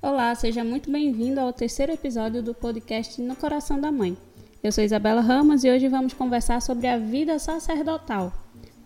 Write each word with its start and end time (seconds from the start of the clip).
Olá, 0.00 0.32
seja 0.36 0.62
muito 0.62 0.88
bem-vindo 0.92 1.40
ao 1.40 1.52
terceiro 1.52 1.90
episódio 1.90 2.40
do 2.40 2.54
podcast 2.54 3.20
No 3.20 3.34
Coração 3.34 3.80
da 3.80 3.90
Mãe. 3.90 4.16
Eu 4.62 4.70
sou 4.70 4.84
Isabela 4.84 5.20
Ramos 5.20 5.64
e 5.64 5.70
hoje 5.70 5.88
vamos 5.88 6.12
conversar 6.12 6.62
sobre 6.62 6.86
a 6.86 6.96
vida 6.96 7.36
sacerdotal. 7.40 8.32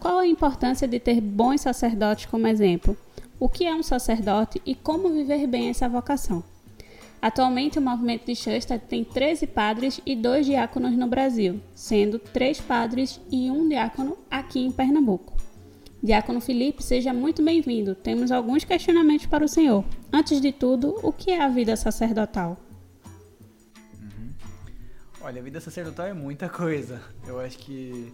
Qual 0.00 0.20
a 0.20 0.26
importância 0.26 0.88
de 0.88 0.98
ter 0.98 1.20
bons 1.20 1.60
sacerdotes 1.60 2.24
como 2.24 2.48
exemplo? 2.48 2.96
O 3.38 3.46
que 3.46 3.66
é 3.66 3.74
um 3.74 3.82
sacerdote 3.82 4.62
e 4.64 4.74
como 4.74 5.10
viver 5.10 5.46
bem 5.46 5.68
essa 5.68 5.86
vocação? 5.86 6.42
Atualmente, 7.20 7.78
o 7.78 7.82
movimento 7.82 8.24
de 8.24 8.34
Schuster 8.34 8.80
tem 8.80 9.04
13 9.04 9.46
padres 9.48 10.00
e 10.06 10.16
2 10.16 10.46
diáconos 10.46 10.96
no 10.96 11.06
Brasil, 11.06 11.60
sendo 11.74 12.18
3 12.18 12.58
padres 12.62 13.20
e 13.30 13.50
1 13.50 13.68
diácono 13.68 14.16
aqui 14.30 14.60
em 14.60 14.72
Pernambuco. 14.72 15.41
Diácono 16.02 16.40
Felipe, 16.40 16.82
seja 16.82 17.12
muito 17.14 17.44
bem-vindo. 17.44 17.94
Temos 17.94 18.32
alguns 18.32 18.64
questionamentos 18.64 19.26
para 19.26 19.44
o 19.44 19.48
senhor. 19.48 19.84
Antes 20.12 20.40
de 20.40 20.50
tudo, 20.50 20.98
o 21.00 21.12
que 21.12 21.30
é 21.30 21.40
a 21.40 21.48
vida 21.48 21.76
sacerdotal? 21.76 22.58
Uhum. 24.00 24.32
Olha, 25.20 25.40
a 25.40 25.44
vida 25.44 25.60
sacerdotal 25.60 26.06
é 26.06 26.12
muita 26.12 26.48
coisa. 26.48 27.00
Eu 27.24 27.38
acho 27.38 27.56
que 27.56 28.12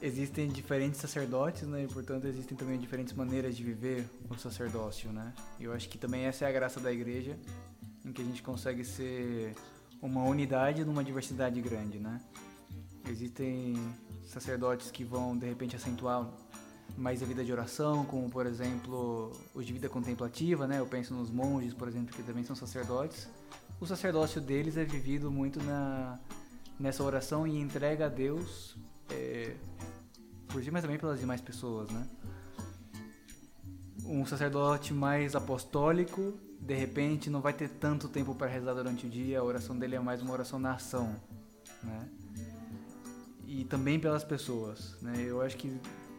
existem 0.00 0.48
diferentes 0.48 0.98
sacerdotes, 0.98 1.64
né? 1.64 1.84
E 1.84 1.86
portanto 1.86 2.26
existem 2.26 2.56
também 2.56 2.78
diferentes 2.78 3.12
maneiras 3.12 3.54
de 3.54 3.62
viver 3.62 4.06
o 4.30 4.34
sacerdócio, 4.38 5.12
né? 5.12 5.34
E 5.60 5.64
eu 5.64 5.74
acho 5.74 5.86
que 5.86 5.98
também 5.98 6.24
essa 6.24 6.46
é 6.46 6.48
a 6.48 6.52
graça 6.52 6.80
da 6.80 6.90
igreja, 6.90 7.36
em 8.06 8.10
que 8.10 8.22
a 8.22 8.24
gente 8.24 8.42
consegue 8.42 8.86
ser 8.86 9.54
uma 10.00 10.24
unidade 10.24 10.82
numa 10.82 11.04
diversidade 11.04 11.60
grande, 11.60 11.98
né? 11.98 12.18
Existem 13.06 13.76
sacerdotes 14.24 14.90
que 14.90 15.04
vão 15.04 15.36
de 15.36 15.46
repente 15.46 15.76
acentuar 15.76 16.28
mais 16.96 17.22
a 17.22 17.26
vida 17.26 17.44
de 17.44 17.52
oração, 17.52 18.04
como 18.04 18.28
por 18.30 18.46
exemplo 18.46 19.32
os 19.54 19.66
de 19.66 19.72
vida 19.72 19.88
contemplativa, 19.88 20.66
né? 20.66 20.78
Eu 20.80 20.86
penso 20.86 21.14
nos 21.14 21.30
monges, 21.30 21.74
por 21.74 21.88
exemplo, 21.88 22.14
que 22.14 22.22
também 22.22 22.44
são 22.44 22.56
sacerdotes. 22.56 23.28
O 23.80 23.86
sacerdócio 23.86 24.40
deles 24.40 24.76
é 24.76 24.84
vivido 24.84 25.30
muito 25.30 25.62
na 25.62 26.18
nessa 26.78 27.02
oração 27.02 27.46
e 27.46 27.58
entrega 27.58 28.06
a 28.06 28.08
Deus 28.08 28.76
é, 29.10 29.56
por 30.46 30.62
si, 30.62 30.70
mas 30.70 30.82
também 30.82 30.98
pelas 30.98 31.18
demais 31.18 31.40
pessoas, 31.40 31.90
né? 31.90 32.06
Um 34.04 34.24
sacerdote 34.24 34.94
mais 34.94 35.34
apostólico, 35.34 36.34
de 36.60 36.74
repente, 36.74 37.28
não 37.28 37.40
vai 37.40 37.52
ter 37.52 37.68
tanto 37.68 38.08
tempo 38.08 38.34
para 38.34 38.46
rezar 38.46 38.74
durante 38.74 39.06
o 39.06 39.10
dia. 39.10 39.40
A 39.40 39.42
oração 39.42 39.78
dele 39.78 39.96
é 39.96 40.00
mais 40.00 40.22
uma 40.22 40.32
oração 40.32 40.58
na 40.58 40.74
ação, 40.74 41.14
né? 41.82 42.08
E 43.48 43.64
também 43.64 43.98
pelas 43.98 44.22
pessoas. 44.22 44.94
Né? 45.00 45.24
Eu 45.26 45.40
acho 45.40 45.56
que 45.56 45.74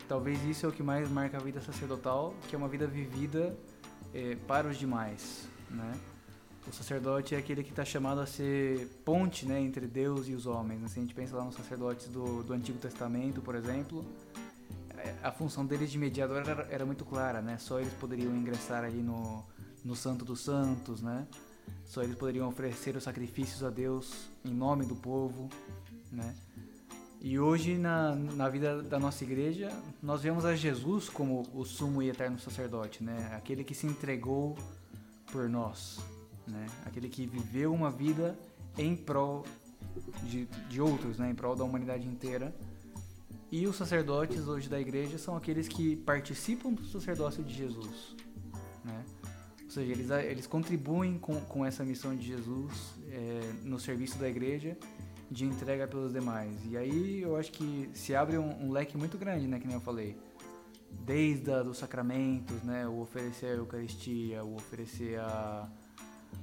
talvez 0.08 0.44
isso 0.44 0.66
é 0.66 0.70
o 0.70 0.72
que 0.72 0.82
mais 0.82 1.08
marca 1.10 1.38
a 1.38 1.40
vida 1.40 1.62
sacerdotal, 1.62 2.34
que 2.50 2.56
é 2.56 2.58
uma 2.58 2.68
vida 2.68 2.88
vivida 2.88 3.56
é, 4.14 4.36
para 4.48 4.68
os 4.68 4.78
demais. 4.78 5.48
Né? 5.70 5.94
O 6.68 6.74
sacerdote 6.74 7.36
é 7.36 7.38
aquele 7.38 7.64
que 7.64 7.70
está 7.70 7.86
chamado 7.86 8.20
a 8.20 8.26
ser 8.26 8.88
ponte 9.06 9.46
né, 9.46 9.62
entre 9.62 9.86
Deus 9.86 10.28
e 10.28 10.34
os 10.34 10.48
homens. 10.48 10.82
Né? 10.82 10.88
Se 10.88 10.98
a 10.98 11.02
gente 11.04 11.14
pensa 11.14 11.38
lá 11.38 11.46
nos 11.46 11.54
sacerdotes 11.54 12.08
do, 12.08 12.42
do 12.42 12.52
Antigo 12.52 12.80
Testamento, 12.80 13.42
por 13.42 13.54
exemplo, 13.54 14.04
é, 14.98 15.16
a 15.22 15.32
função 15.32 15.64
deles 15.64 15.92
de 15.92 16.00
mediador 16.00 16.38
era, 16.38 16.68
era, 16.72 16.86
muito 16.86 17.06
clara, 17.06 17.42
né? 17.42 17.58
Só 17.58 17.80
eles 17.80 17.94
poderiam 17.94 18.36
ingressar 18.36 18.84
ali 18.84 19.02
no, 19.02 19.44
no 19.86 19.96
Santo 19.96 20.26
dos 20.26 20.42
Santos, 20.42 21.02
né? 21.02 21.26
Só 21.86 22.04
eles 22.04 22.16
poderiam 22.16 22.48
oferecer 22.48 22.96
os 22.96 23.04
sacrifícios 23.04 23.64
a 23.64 23.70
Deus 23.70 24.30
em 24.44 24.54
nome 24.54 24.86
do 24.86 24.96
povo, 24.96 25.48
né? 26.12 26.36
E 27.22 27.38
hoje, 27.38 27.78
na, 27.78 28.16
na 28.16 28.48
vida 28.48 28.82
da 28.82 28.98
nossa 28.98 29.26
igreja, 29.26 29.70
nós 30.02 30.22
vemos 30.22 30.46
a 30.46 30.56
Jesus 30.56 31.10
como 31.10 31.46
o 31.54 31.66
sumo 31.66 32.02
e 32.02 32.10
eterno 32.10 32.40
sacerdote, 32.40 33.04
né? 33.04 33.34
Aquele 33.36 33.62
que 33.66 33.76
se 33.76 33.86
entregou 33.86 34.58
por 35.30 35.50
nós, 35.50 36.00
né? 36.48 36.66
Aquele 36.86 37.10
que 37.10 37.26
viveu 37.26 37.74
uma 37.74 37.92
vida 37.92 38.40
em 38.78 38.96
prol 38.96 39.46
de, 40.24 40.46
de 40.70 40.80
outros, 40.80 41.18
né? 41.18 41.30
Em 41.30 41.36
prol 41.36 41.58
da 41.58 41.64
humanidade 41.66 42.08
inteira. 42.08 42.56
E 43.52 43.68
os 43.68 43.76
sacerdotes 43.76 44.48
hoje 44.48 44.70
da 44.70 44.80
igreja 44.80 45.18
são 45.18 45.36
aqueles 45.36 45.68
que 45.68 45.98
participam 45.98 46.72
do 46.72 46.86
sacerdócio 46.86 47.44
de 47.44 47.54
Jesus, 47.54 48.16
né? 48.86 49.04
Ou 49.66 49.70
seja, 49.70 49.92
eles, 49.92 50.10
eles 50.10 50.48
contribuem 50.48 51.20
com, 51.20 51.38
com 51.42 51.66
essa 51.66 51.84
missão 51.84 52.16
de 52.16 52.26
Jesus 52.26 52.94
é, 53.12 53.42
no 53.66 53.78
serviço 53.78 54.18
da 54.18 54.30
igreja 54.30 54.78
de 55.30 55.46
entrega 55.46 55.88
pelos 55.88 56.12
demais. 56.12 56.56
E 56.66 56.78
aí 56.78 57.22
eu 57.22 57.36
acho 57.36 57.52
que 57.52 57.90
se 57.94 58.16
abre 58.16 58.38
um, 58.38 58.66
um 58.66 58.72
leque 58.72 58.98
muito 58.98 59.18
grande, 59.18 59.48
né, 59.48 59.60
que 59.60 59.68
nem 59.68 59.76
eu 59.76 59.82
falei. 59.82 60.18
Desde 61.06 61.52
a, 61.52 61.62
dos 61.62 61.78
sacramentos, 61.78 62.64
né, 62.64 62.88
o 62.88 63.00
oferecer 63.00 63.48
a 63.48 63.56
Eucaristia, 63.56 64.44
o 64.44 64.56
oferecer 64.56 65.20
a, 65.20 65.70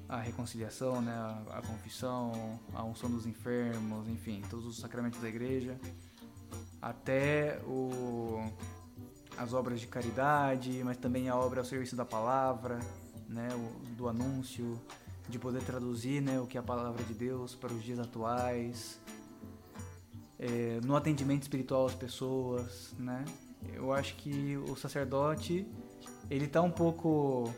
a 0.09 0.21
reconciliação, 0.21 1.03
né, 1.03 1.13
a, 1.13 1.59
a 1.59 1.63
confissão, 1.63 2.61
a 2.73 2.85
unção 2.85 3.11
dos 3.11 3.27
enfermos, 3.27 4.09
enfim, 4.09 4.43
todos 4.49 4.67
os 4.67 4.79
sacramentos 4.79 5.21
da 5.21 5.29
igreja, 5.29 5.79
até 6.81 7.59
o, 7.67 8.49
as 9.37 9.53
obras 9.53 9.81
de 9.81 9.89
caridade, 9.89 10.81
mas 10.85 10.97
também 10.97 11.29
a 11.29 11.37
obra 11.37 11.61
ao 11.61 11.65
serviço 11.65 11.97
da 11.97 12.05
palavra, 12.05 12.79
né, 13.29 13.49
o, 13.53 13.97
do 13.97 14.09
anúncio, 14.09 14.81
de 15.29 15.39
poder 15.39 15.63
traduzir 15.63 16.21
né, 16.21 16.41
o 16.41 16.47
que 16.47 16.57
é 16.57 16.61
a 16.61 16.63
palavra 16.63 17.03
de 17.05 17.15
Deus 17.15 17.55
para 17.55 17.73
os 17.73 17.83
dias 17.83 17.99
atuais, 17.99 19.01
é, 20.39 20.81
no 20.85 20.95
atendimento 20.97 21.43
espiritual 21.43 21.87
às 21.87 21.95
pessoas, 21.95 22.95
né? 22.99 23.25
Eu 23.73 23.93
acho 23.93 24.15
que 24.17 24.57
o 24.57 24.77
sacerdote 24.77 25.67
ele 26.31 26.45
está 26.45 26.63
um 26.63 26.71
pouco 26.71 27.53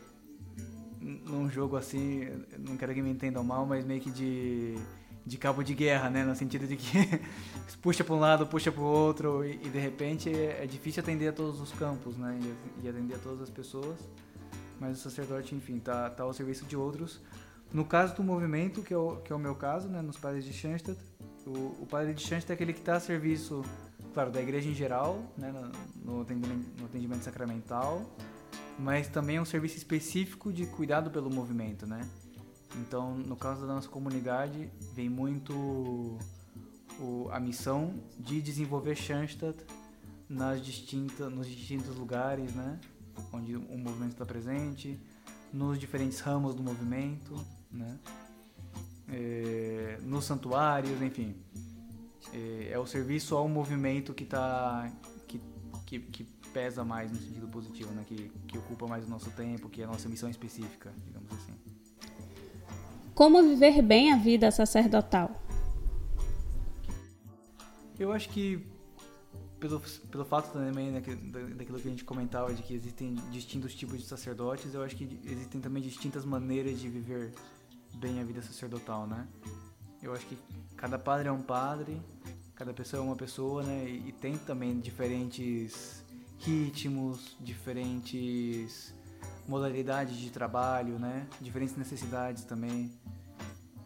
num 1.00 1.50
jogo 1.50 1.76
assim, 1.76 2.28
não 2.58 2.76
quero 2.76 2.94
que 2.94 3.02
me 3.02 3.10
entendam 3.10 3.42
mal, 3.44 3.66
mas 3.66 3.84
meio 3.84 4.00
que 4.00 4.10
de, 4.10 4.76
de 5.24 5.36
cabo 5.36 5.62
de 5.62 5.74
guerra, 5.74 6.08
né? 6.08 6.24
No 6.24 6.34
sentido 6.34 6.66
de 6.66 6.76
que 6.76 7.20
puxa 7.82 8.04
para 8.04 8.14
um 8.14 8.20
lado, 8.20 8.46
puxa 8.46 8.70
para 8.70 8.82
o 8.82 8.86
outro 8.86 9.44
e, 9.44 9.54
e, 9.54 9.68
de 9.68 9.78
repente 9.78 10.30
é, 10.30 10.64
é, 10.64 10.66
difícil 10.66 11.02
atender 11.02 11.28
a 11.28 11.32
todos 11.32 11.60
os 11.60 11.72
campos, 11.72 12.16
né? 12.16 12.38
E, 12.40 12.86
e, 12.86 12.88
atender 12.88 13.14
a 13.14 13.18
todas 13.18 13.42
as 13.42 13.50
pessoas. 13.50 13.98
Mas 14.80 14.98
o 14.98 15.00
sacerdote, 15.00 15.54
enfim, 15.54 15.80
tá, 15.80 16.08
tá 16.08 16.22
ao 16.22 16.32
serviço 16.32 16.64
de 16.64 16.76
outros 16.76 17.20
no 17.72 17.84
caso 17.84 18.14
do 18.14 18.22
movimento, 18.22 18.82
que 18.82 18.94
é 18.94 18.96
o, 18.96 19.16
que 19.16 19.32
é 19.32 19.36
o 19.36 19.38
meu 19.38 19.54
caso, 19.54 19.88
né, 19.88 20.00
nos 20.00 20.16
padres 20.16 20.44
de 20.44 20.52
Schanstatt, 20.52 20.98
o, 21.46 21.82
o 21.82 21.86
padre 21.88 22.14
de 22.14 22.22
Schanstatt 22.22 22.52
é 22.52 22.54
aquele 22.54 22.72
que 22.72 22.80
está 22.80 22.96
a 22.96 23.00
serviço, 23.00 23.62
claro, 24.14 24.30
da 24.30 24.40
igreja 24.40 24.68
em 24.68 24.74
geral, 24.74 25.22
né, 25.36 25.52
no, 25.52 26.12
no, 26.12 26.22
atendimento, 26.22 26.80
no 26.80 26.86
atendimento 26.86 27.22
sacramental, 27.22 28.02
mas 28.78 29.08
também 29.08 29.36
é 29.36 29.40
um 29.40 29.44
serviço 29.44 29.76
específico 29.76 30.52
de 30.52 30.66
cuidado 30.66 31.10
pelo 31.10 31.30
movimento, 31.30 31.86
né? 31.86 32.08
Então, 32.76 33.14
no 33.14 33.36
caso 33.36 33.66
da 33.66 33.74
nossa 33.74 33.88
comunidade, 33.88 34.70
vem 34.94 35.08
muito 35.08 36.18
o, 37.00 37.28
a 37.32 37.40
missão 37.40 37.94
de 38.18 38.40
desenvolver 38.40 38.94
Schanstatt 38.94 39.58
nas 40.28 40.64
distintas, 40.64 41.32
nos 41.32 41.46
distintos 41.48 41.96
lugares, 41.96 42.54
né? 42.54 42.78
Onde 43.32 43.56
o 43.56 43.78
movimento 43.78 44.12
está 44.12 44.24
presente, 44.24 44.98
nos 45.52 45.78
diferentes 45.78 46.20
ramos 46.20 46.54
do 46.54 46.62
movimento 46.62 47.34
né? 47.70 47.98
É, 49.08 49.98
nos 50.02 50.24
santuários, 50.24 51.00
enfim. 51.02 51.34
É, 52.32 52.72
é, 52.72 52.78
o 52.78 52.86
serviço 52.86 53.34
ao 53.36 53.48
movimento 53.48 54.12
que 54.12 54.24
tá 54.24 54.90
que, 55.26 55.40
que, 55.86 55.98
que, 55.98 56.38
pesa 56.52 56.82
mais 56.82 57.12
no 57.12 57.18
sentido 57.18 57.46
positivo, 57.46 57.92
né? 57.92 58.04
Que, 58.06 58.30
que 58.46 58.58
ocupa 58.58 58.86
mais 58.86 59.04
o 59.04 59.08
nosso 59.08 59.30
tempo, 59.30 59.68
que 59.68 59.82
é 59.82 59.84
a 59.84 59.88
nossa 59.88 60.08
missão 60.08 60.28
específica, 60.28 60.92
digamos 61.04 61.30
assim. 61.32 61.52
Como 63.14 63.42
viver 63.42 63.82
bem 63.82 64.12
a 64.12 64.16
vida 64.16 64.50
sacerdotal? 64.50 65.30
Eu 67.98 68.12
acho 68.12 68.28
que 68.28 68.64
pelo, 69.58 69.80
pelo 70.10 70.24
fato 70.24 70.52
também 70.52 70.90
né, 70.90 71.00
daquilo 71.56 71.80
que 71.80 71.88
a 71.88 71.90
gente 71.90 72.04
comentava 72.04 72.54
de 72.54 72.62
que 72.62 72.74
existem 72.74 73.14
distintos 73.30 73.74
tipos 73.74 73.98
de 73.98 74.06
sacerdotes, 74.06 74.72
eu 74.72 74.82
acho 74.82 74.96
que 74.96 75.20
existem 75.24 75.60
também 75.60 75.82
distintas 75.82 76.24
maneiras 76.24 76.78
de 76.78 76.88
viver 76.88 77.32
bem 77.98 78.20
a 78.20 78.24
vida 78.24 78.40
sacerdotal, 78.40 79.06
né? 79.06 79.26
Eu 80.02 80.12
acho 80.12 80.24
que 80.26 80.38
cada 80.76 80.98
padre 80.98 81.28
é 81.28 81.32
um 81.32 81.42
padre, 81.42 82.00
cada 82.54 82.72
pessoa 82.72 83.02
é 83.02 83.04
uma 83.04 83.16
pessoa, 83.16 83.62
né? 83.62 83.84
E, 83.88 84.08
e 84.08 84.12
tem 84.12 84.38
também 84.38 84.78
diferentes 84.78 86.04
ritmos, 86.38 87.36
diferentes 87.40 88.94
modalidades 89.48 90.16
de 90.16 90.30
trabalho, 90.30 90.98
né? 90.98 91.26
Diferentes 91.40 91.76
necessidades 91.76 92.44
também. 92.44 92.92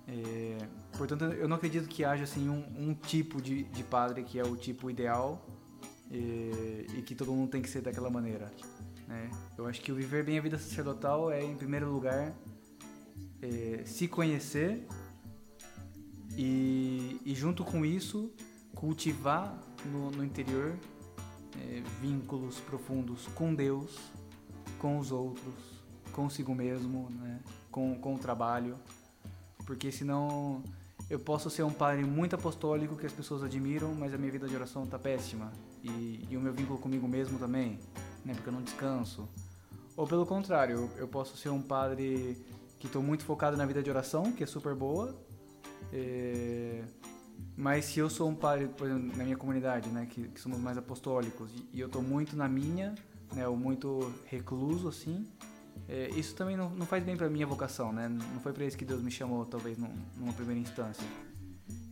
É, 0.06 0.58
portanto, 0.98 1.24
eu 1.24 1.48
não 1.48 1.56
acredito 1.56 1.88
que 1.88 2.04
haja 2.04 2.24
assim 2.24 2.48
um, 2.48 2.90
um 2.90 2.94
tipo 2.94 3.40
de, 3.40 3.62
de, 3.64 3.82
padre 3.82 4.24
que 4.24 4.38
é 4.38 4.42
o 4.42 4.56
tipo 4.56 4.90
ideal 4.90 5.46
e, 6.10 6.86
e, 6.98 7.02
que 7.02 7.14
todo 7.14 7.32
mundo 7.32 7.50
tem 7.50 7.62
que 7.62 7.70
ser 7.70 7.80
daquela 7.80 8.10
maneira. 8.10 8.52
Né? 9.08 9.30
Eu 9.56 9.66
acho 9.66 9.80
que 9.80 9.90
o 9.90 9.94
viver 9.94 10.24
bem 10.24 10.38
a 10.38 10.42
vida 10.42 10.58
sacerdotal 10.58 11.30
é, 11.30 11.42
em 11.42 11.56
primeiro 11.56 11.90
lugar, 11.90 12.34
é, 13.42 13.82
se 13.84 14.06
conhecer 14.06 14.86
e, 16.36 17.20
e, 17.24 17.34
junto 17.34 17.64
com 17.64 17.84
isso, 17.84 18.30
cultivar 18.74 19.58
no, 19.84 20.10
no 20.10 20.24
interior 20.24 20.78
é, 21.60 21.82
vínculos 22.00 22.60
profundos 22.60 23.26
com 23.34 23.54
Deus, 23.54 23.98
com 24.78 24.98
os 24.98 25.12
outros, 25.12 25.54
consigo 26.12 26.54
mesmo, 26.54 27.10
né? 27.10 27.40
com, 27.70 27.98
com 27.98 28.14
o 28.14 28.18
trabalho, 28.18 28.78
porque 29.66 29.90
senão 29.92 30.62
eu 31.10 31.18
posso 31.18 31.50
ser 31.50 31.62
um 31.62 31.72
padre 31.72 32.04
muito 32.04 32.34
apostólico 32.34 32.96
que 32.96 33.04
as 33.04 33.12
pessoas 33.12 33.42
admiram, 33.42 33.94
mas 33.94 34.14
a 34.14 34.18
minha 34.18 34.30
vida 34.30 34.48
de 34.48 34.54
oração 34.54 34.84
está 34.84 34.98
péssima 34.98 35.52
e, 35.82 36.26
e, 36.30 36.36
o 36.36 36.40
meu 36.40 36.52
vínculo 36.52 36.78
comigo 36.78 37.06
mesmo 37.06 37.38
também, 37.38 37.78
né? 38.24 38.34
Porque 38.34 38.48
eu 38.48 38.52
não 38.52 38.62
descanso. 38.62 39.28
Ou 39.96 40.06
pelo 40.06 40.24
contrário, 40.24 40.76
eu, 40.76 40.90
eu 40.96 41.08
posso 41.08 41.36
ser 41.36 41.50
um 41.50 41.60
padre 41.60 42.38
que 42.82 42.88
estou 42.88 43.00
muito 43.00 43.24
focado 43.24 43.56
na 43.56 43.64
vida 43.64 43.80
de 43.80 43.88
oração, 43.88 44.32
que 44.32 44.42
é 44.42 44.46
super 44.46 44.74
boa, 44.74 45.14
é, 45.92 46.82
mas 47.56 47.84
se 47.84 48.00
eu 48.00 48.10
sou 48.10 48.28
um 48.28 48.34
padre, 48.34 48.66
por 48.66 48.88
exemplo, 48.88 49.16
na 49.16 49.22
minha 49.22 49.36
comunidade, 49.36 49.88
né, 49.88 50.04
que, 50.10 50.26
que 50.26 50.40
somos 50.40 50.58
mais 50.58 50.76
apostólicos, 50.76 51.52
e, 51.54 51.76
e 51.76 51.80
eu 51.80 51.86
estou 51.86 52.02
muito 52.02 52.34
na 52.34 52.48
minha, 52.48 52.92
né, 53.36 53.46
ou 53.46 53.56
muito 53.56 54.12
recluso 54.24 54.88
assim, 54.88 55.24
é, 55.88 56.08
isso 56.10 56.34
também 56.34 56.56
não, 56.56 56.70
não 56.70 56.84
faz 56.84 57.04
bem 57.04 57.16
para 57.16 57.30
minha 57.30 57.46
vocação, 57.46 57.92
né? 57.92 58.08
Não 58.08 58.40
foi 58.40 58.52
para 58.52 58.64
isso 58.64 58.76
que 58.76 58.84
Deus 58.84 59.00
me 59.00 59.12
chamou, 59.12 59.46
talvez, 59.46 59.78
num, 59.78 59.94
numa 60.16 60.32
primeira 60.32 60.60
instância. 60.60 61.06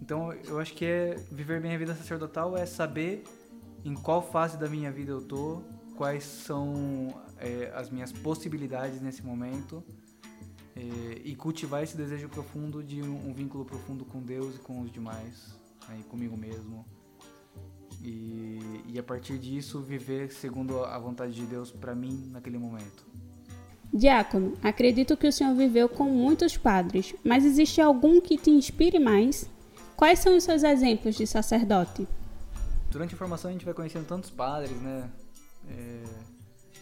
Então, 0.03 0.33
eu 0.33 0.59
acho 0.59 0.75
que 0.75 0.85
é 0.85 1.15
viver 1.31 1.61
bem 1.61 1.73
a 1.73 1.79
vida 1.79 1.95
sacerdotal 1.95 2.57
é 2.57 2.67
saber 2.67 3.23
em 3.85 3.95
qual 3.95 4.21
fase 4.21 4.59
da 4.59 4.69
minha 4.69 4.91
vida 4.91 5.13
eu 5.13 5.23
tô, 5.23 5.63
quais 5.97 6.25
são 6.25 7.15
é, 7.39 7.73
as 7.77 7.91
minhas 7.91 8.11
possibilidades 8.11 9.01
nesse 9.01 9.23
momento 9.25 9.85
é, 10.77 11.21
e 11.25 11.35
cultivar 11.35 11.83
esse 11.83 11.97
desejo 11.97 12.29
profundo 12.29 12.83
de 12.83 13.03
um, 13.03 13.29
um, 13.29 13.33
vínculo 13.33 13.65
profundo 13.65 14.05
com 14.05 14.21
Deus 14.21 14.57
e 14.57 14.59
com 14.59 14.81
os 14.81 14.91
demais, 14.91 15.59
né, 15.89 15.99
e 16.01 16.03
comigo 16.05 16.37
mesmo. 16.37 16.85
E, 18.03 18.83
e 18.87 18.99
a 18.99 19.03
partir 19.03 19.39
disso 19.39 19.81
viver 19.81 20.33
segundo 20.33 20.85
a 20.85 20.99
vontade 20.99 21.33
de 21.33 21.45
Deus 21.45 21.71
para 21.71 21.95
mim 21.95 22.31
naquele 22.33 22.59
momento. 22.59 23.05
Diácono, 23.93 24.57
acredito 24.63 25.17
que 25.17 25.27
o 25.27 25.33
senhor 25.33 25.55
viveu 25.55 25.89
com 25.89 26.05
muitos 26.05 26.57
padres, 26.57 27.15
mas 27.25 27.45
existe 27.45 27.81
algum 27.81 28.21
que 28.21 28.39
te 28.39 28.51
inspire 28.51 28.99
mais? 28.99 29.51
Quais 29.97 30.21
são 30.21 30.37
os 30.37 30.45
seus 30.45 30.63
exemplos 30.63 31.17
de 31.17 31.27
sacerdote? 31.27 32.07
Durante 32.91 33.15
a 33.15 33.19
formação 33.19 33.51
a 33.51 33.53
gente 33.53 33.65
vai 33.65 33.75
conhecendo 33.75 34.07
tantos 34.07 34.31
padres, 34.31 34.81
né? 34.81 35.11
É, 35.69 36.03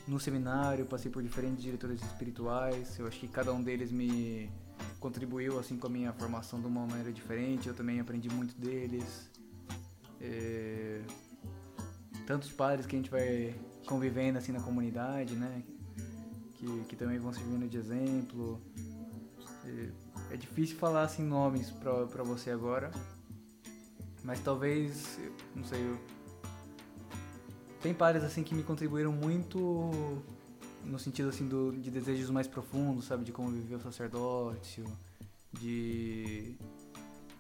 no 0.09 0.19
seminário 0.19 0.87
passei 0.87 1.11
por 1.11 1.23
diferentes 1.23 1.63
diretores 1.63 2.03
espirituais. 2.03 2.99
Eu 2.99 3.07
acho 3.07 3.21
que 3.21 3.29
cada 3.29 3.53
um 3.53 3.63
deles 3.63 3.93
me 3.93 4.51
contribuiu 4.99 5.59
assim 5.59 5.77
com 5.77 5.87
a 5.87 5.91
minha 5.91 6.13
formação 6.13 6.61
de 6.61 6.67
uma 6.67 6.87
maneira 6.87 7.13
diferente. 7.13 7.69
Eu 7.69 7.75
também 7.75 8.01
aprendi 8.01 8.29
muito 8.29 8.59
deles. 8.59 9.31
É, 10.21 11.03
tantos 12.27 12.51
padres 12.51 12.87
que 12.87 12.97
a 12.97 12.99
gente 12.99 13.11
vai 13.11 13.55
convivendo 13.87 14.39
assim 14.39 14.51
na 14.51 14.61
comunidade, 14.61 15.35
né? 15.35 15.63
que, 16.59 16.85
que 16.89 16.97
também 16.97 17.19
vão 17.19 17.33
servindo 17.33 17.69
de 17.69 17.77
exemplo. 17.77 18.61
É, 19.65 20.35
é 20.35 20.37
difícil 20.37 20.77
falar 20.77 21.03
assim 21.03 21.23
nomes 21.23 21.71
para 21.71 22.23
você 22.23 22.51
agora, 22.51 22.91
mas 24.23 24.41
talvez, 24.41 25.19
não 25.55 25.65
sei, 25.65 25.81
eu, 25.81 25.99
tem 27.83 27.95
pares 27.95 28.23
assim 28.23 28.43
que 28.43 28.55
me 28.55 28.63
contribuíram 28.63 29.13
muito 29.13 30.21
no 30.85 30.99
sentido 30.99 31.29
assim 31.29 31.47
do, 31.47 31.73
de 31.73 31.91
desejos 31.91 32.31
mais 32.31 32.47
profundos, 32.47 33.07
sabe, 33.07 33.25
de 33.25 33.33
como 33.33 33.51
viver 33.51 33.77
o 33.77 33.81
sacerdócio, 33.81 34.85
de 35.53 36.57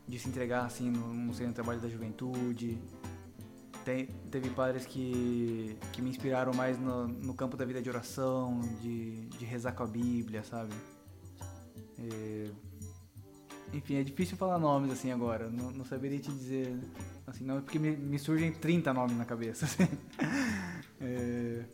de 0.07 0.19
se 0.19 0.29
entregar 0.29 0.65
assim 0.65 0.91
no, 0.91 1.13
no 1.13 1.53
trabalho 1.53 1.81
da 1.81 1.89
juventude, 1.89 2.79
tem, 3.85 4.07
teve 4.31 4.49
padres 4.51 4.87
que, 4.87 5.77
que 5.93 6.01
me 6.01 6.09
inspiraram 6.09 6.53
mais 6.55 6.79
no, 6.79 7.07
no 7.07 7.35
campo 7.35 7.57
da 7.57 7.65
vida 7.67 7.83
de 7.83 7.91
oração, 7.91 8.61
de, 8.81 9.27
de 9.29 9.45
rezar 9.45 9.73
com 9.73 9.83
a 9.83 9.87
Bíblia, 9.87 10.43
sabe? 10.43 10.73
É, 11.99 12.51
enfim, 13.73 13.97
é 13.97 14.03
difícil 14.03 14.37
falar 14.37 14.59
nomes 14.59 14.91
assim 14.93 15.13
agora, 15.13 15.49
não, 15.49 15.71
não 15.71 15.85
saberia 15.85 16.19
te 16.19 16.31
dizer 16.31 16.79
assim, 17.27 17.45
não, 17.45 17.61
porque 17.61 17.79
me, 17.79 17.97
me 17.97 18.19
surgem 18.19 18.53
30 18.53 18.93
nomes 18.93 19.17
na 19.17 19.25
cabeça. 19.25 19.67
Assim. 19.67 19.89
É, 21.01 21.65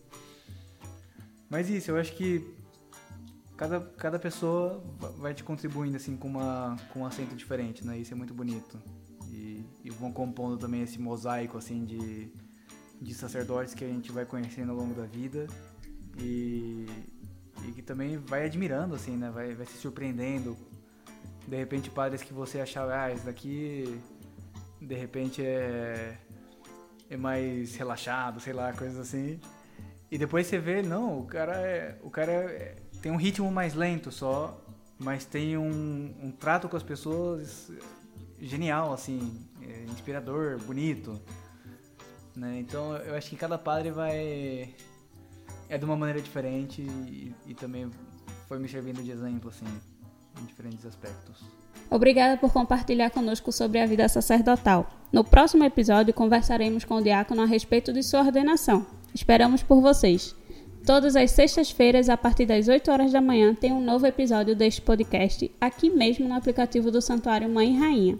mas 1.48 1.70
isso, 1.70 1.90
eu 1.90 1.96
acho 1.96 2.14
que 2.14 2.54
cada, 3.56 3.80
cada 3.80 4.18
pessoa 4.18 4.84
vai 5.18 5.32
te 5.32 5.42
contribuindo 5.42 5.96
assim 5.96 6.14
com, 6.16 6.28
uma, 6.28 6.76
com 6.92 7.00
um 7.00 7.06
acento 7.06 7.34
diferente, 7.34 7.86
né? 7.86 7.96
Isso 7.96 8.12
é 8.12 8.16
muito 8.16 8.34
bonito 8.34 8.78
e 9.84 9.90
vão 9.90 10.10
compondo 10.10 10.56
também 10.56 10.82
esse 10.82 10.98
mosaico 10.98 11.58
assim 11.58 11.84
de, 11.84 12.32
de 13.00 13.14
sacerdotes 13.14 13.74
que 13.74 13.84
a 13.84 13.88
gente 13.88 14.10
vai 14.10 14.24
conhecendo 14.24 14.72
ao 14.72 14.78
longo 14.78 14.94
da 14.94 15.04
vida 15.04 15.46
e, 16.18 16.86
e 17.68 17.72
que 17.72 17.82
também 17.82 18.16
vai 18.16 18.46
admirando 18.46 18.94
assim, 18.94 19.14
né? 19.14 19.30
Vai, 19.30 19.54
vai 19.54 19.66
se 19.66 19.76
surpreendendo. 19.76 20.56
De 21.46 21.56
repente 21.56 21.90
padres 21.90 22.22
que 22.22 22.32
você 22.32 22.60
achava, 22.60 22.94
ah, 22.94 23.12
esse 23.12 23.24
daqui 23.24 24.00
de 24.80 24.94
repente 24.94 25.44
é 25.44 26.18
é 27.08 27.16
mais 27.16 27.76
relaxado, 27.76 28.40
sei 28.40 28.52
lá, 28.52 28.72
coisas 28.72 28.98
assim. 28.98 29.40
E 30.10 30.18
depois 30.18 30.46
você 30.46 30.58
vê, 30.58 30.82
não, 30.82 31.18
o 31.20 31.26
cara 31.26 31.56
é, 31.56 31.98
o 32.02 32.10
cara 32.10 32.32
é, 32.32 32.76
tem 33.02 33.10
um 33.10 33.16
ritmo 33.16 33.50
mais 33.50 33.74
lento 33.74 34.10
só, 34.10 34.60
mas 34.98 35.24
tem 35.24 35.56
um, 35.56 36.14
um 36.22 36.30
trato 36.30 36.68
com 36.68 36.76
as 36.76 36.82
pessoas 36.82 37.70
genial, 38.40 38.92
assim, 38.92 39.46
é 39.62 39.84
inspirador, 39.84 40.58
bonito. 40.58 41.20
Né? 42.36 42.58
Então 42.60 42.96
eu 42.96 43.14
acho 43.14 43.30
que 43.30 43.36
cada 43.36 43.58
padre 43.58 43.90
vai. 43.90 44.74
é 45.68 45.78
de 45.78 45.84
uma 45.84 45.96
maneira 45.96 46.20
diferente 46.20 46.82
e, 46.82 47.34
e 47.46 47.54
também 47.54 47.90
foi 48.48 48.58
me 48.58 48.68
servindo 48.68 49.02
de 49.02 49.10
exemplo, 49.10 49.50
assim, 49.50 49.66
em 50.40 50.44
diferentes 50.44 50.84
aspectos. 50.86 51.44
Obrigada 51.90 52.36
por 52.36 52.52
compartilhar 52.52 53.10
conosco 53.10 53.52
sobre 53.52 53.78
a 53.78 53.86
vida 53.86 54.08
sacerdotal. 54.08 54.90
No 55.12 55.22
próximo 55.22 55.64
episódio 55.64 56.12
conversaremos 56.12 56.84
com 56.84 56.96
o 56.96 57.02
diácono 57.02 57.42
a 57.42 57.46
respeito 57.46 57.92
de 57.92 58.02
sua 58.02 58.20
ordenação. 58.20 58.84
Esperamos 59.14 59.62
por 59.62 59.80
vocês. 59.80 60.34
Todas 60.84 61.16
as 61.16 61.30
sextas-feiras, 61.30 62.08
a 62.08 62.16
partir 62.16 62.44
das 62.44 62.68
8 62.68 62.90
horas 62.90 63.12
da 63.12 63.20
manhã, 63.20 63.54
tem 63.54 63.72
um 63.72 63.80
novo 63.80 64.06
episódio 64.06 64.54
deste 64.54 64.82
podcast 64.82 65.50
aqui 65.60 65.88
mesmo 65.88 66.28
no 66.28 66.34
aplicativo 66.34 66.90
do 66.90 67.00
Santuário 67.00 67.48
Mãe 67.48 67.74
e 67.74 67.78
Rainha. 67.78 68.18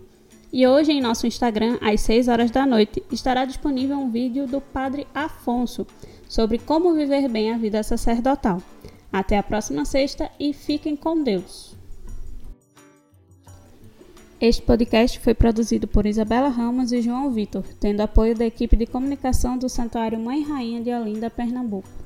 E 0.52 0.66
hoje 0.66 0.92
em 0.92 1.00
nosso 1.00 1.26
Instagram, 1.26 1.76
às 1.82 2.00
6 2.02 2.28
horas 2.28 2.50
da 2.50 2.64
noite, 2.64 3.02
estará 3.10 3.44
disponível 3.44 3.98
um 3.98 4.10
vídeo 4.10 4.46
do 4.46 4.60
Padre 4.60 5.06
Afonso 5.12 5.86
sobre 6.28 6.58
como 6.58 6.94
viver 6.94 7.28
bem 7.28 7.52
a 7.52 7.58
vida 7.58 7.82
sacerdotal. 7.82 8.62
Até 9.12 9.36
a 9.36 9.42
próxima 9.42 9.84
sexta 9.84 10.30
e 10.38 10.52
fiquem 10.52 10.96
com 10.96 11.22
Deus. 11.22 11.73
Este 14.46 14.60
podcast 14.60 15.18
foi 15.20 15.32
produzido 15.32 15.88
por 15.88 16.04
Isabela 16.04 16.50
Ramos 16.50 16.92
e 16.92 17.00
João 17.00 17.30
Vitor, 17.32 17.64
tendo 17.80 18.02
apoio 18.02 18.34
da 18.34 18.44
equipe 18.44 18.76
de 18.76 18.84
comunicação 18.84 19.56
do 19.56 19.70
Santuário 19.70 20.20
Mãe 20.20 20.42
Rainha 20.42 20.82
de 20.82 20.92
Olinda, 20.92 21.30
Pernambuco. 21.30 22.03